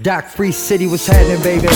[0.00, 1.68] Docc Free City, what's happening, baby?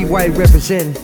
[0.00, 0.94] E-White representing.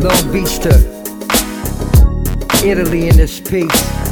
[0.00, 0.74] Long Beach to
[2.66, 4.03] Italy in this piece.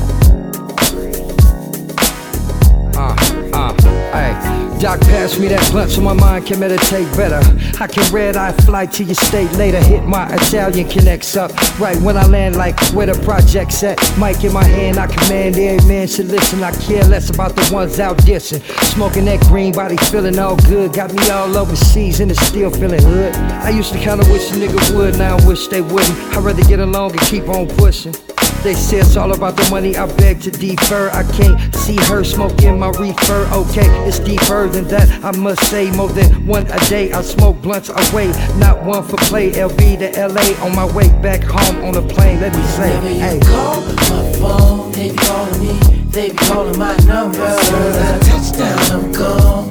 [4.93, 7.41] Docc passed me that blunt so my mind can meditate better.
[7.81, 9.81] I can red eye fly to your state later.
[9.81, 11.51] Hit my Italian connects up
[11.81, 13.99] right when I land, like where the project's at.
[14.19, 16.63] Mic in my hand, I command every man should listen.
[16.63, 18.61] I care less about the ones out dissing.
[18.93, 20.93] Smoking that green body, feeling all good.
[20.93, 23.35] Got me all overseas and it's still feeling hood.
[23.65, 26.37] I used to kinda wish a nigga would, now I wish they wouldn't.
[26.37, 28.15] I'd rather get along and keep on pushing.
[28.63, 31.11] They say it's all about the money, I beg to defer.
[31.11, 33.49] I can't see her smoking my reefer.
[33.53, 35.09] Okay, it's deeper than that.
[35.25, 37.11] I must say more than one a day.
[37.13, 39.51] I smoke blunts away, not one for play.
[39.51, 42.41] LB to LA on my way back home on the plane.
[42.41, 43.41] Let me say, hey.
[43.41, 45.73] call my phone, they be calling me,
[46.07, 47.43] they be calling my number.
[47.43, 49.71] As I touch down, I'm gone.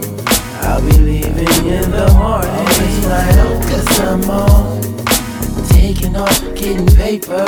[0.67, 2.51] I'll be leaving in the morning.
[2.51, 4.81] Always fly out, oh, cause I'm on.
[5.69, 7.45] Taking off, getting paper.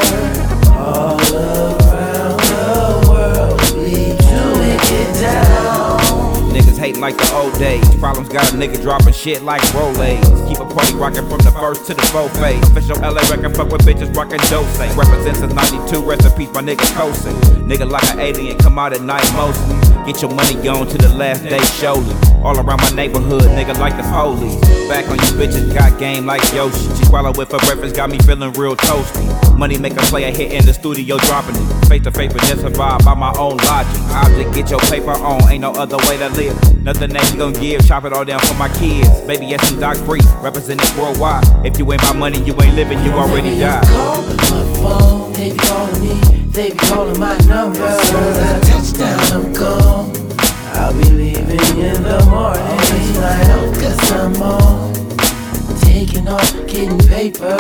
[7.03, 7.83] Like the old days.
[7.95, 10.47] Problems got a nigga dropping shit like Rolaids.
[10.47, 12.63] Keep a party rocking from the first to the fourth phase.
[12.69, 14.95] Official LA record, fuck with bitches rocking Dose.
[14.95, 17.35] Represents since 92 recipes, my nigga coasting.
[17.67, 19.75] Nigga like an alien, come out at night mostly.
[20.05, 22.22] Get your money on to the last day surely.
[22.43, 24.59] All around my neighborhood, nigga like the police.
[24.89, 26.77] Back on you bitches, got game like Yoshi.
[26.97, 29.57] She swallow with for breakfast, got me feeling real toasty.
[29.57, 31.87] Money make a play a hit in the studio, dropping it.
[31.87, 34.01] Face to face, but just survive by my own logic.
[34.11, 36.83] Object, get your paper on, ain't no other way to live.
[36.83, 39.21] Nothing that you gon' give, chop it all down for my kids.
[39.21, 41.45] Baby, yes, I'm Docc Free, representing worldwide.
[41.65, 43.85] If you ain't my money, you ain't living, you already died.
[43.87, 44.37] Call my
[44.83, 46.13] phone, they be calling me,
[46.47, 47.79] they be calling my number.
[47.79, 50.22] As soon as I touch down, I'm gone.
[50.93, 52.61] I'll be leaving in the morning.
[52.61, 54.93] Always fly out, cause I'm on.
[55.79, 57.57] Taking off, getting paper.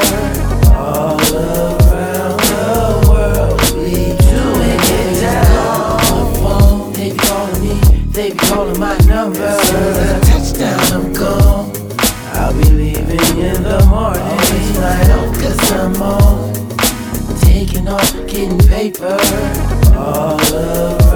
[0.69, 5.97] All around the world, we do it, down.
[5.97, 7.73] My phone, they be calling me,
[8.11, 9.41] they be calling my number.
[9.41, 11.71] As soon as I touch down, I'm gone.
[12.33, 14.21] I'll be leaving in the morning.
[14.21, 16.53] Always fly out, cause I'm on.
[17.39, 19.17] Taking off, getting paper.
[19.97, 21.12] All around